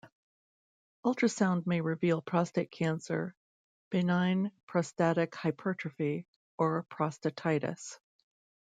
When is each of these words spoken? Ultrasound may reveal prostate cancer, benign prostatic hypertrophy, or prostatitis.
Ultrasound 1.05 1.67
may 1.67 1.79
reveal 1.79 2.23
prostate 2.23 2.71
cancer, 2.71 3.35
benign 3.91 4.51
prostatic 4.65 5.35
hypertrophy, 5.35 6.25
or 6.57 6.87
prostatitis. 6.89 7.99